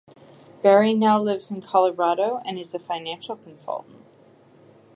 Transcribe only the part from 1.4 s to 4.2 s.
in Colorado and is a Financial Consultant.